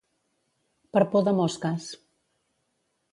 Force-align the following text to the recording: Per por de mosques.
Per 0.97 1.03
por 1.11 1.25
de 1.29 1.33
mosques. 1.41 1.91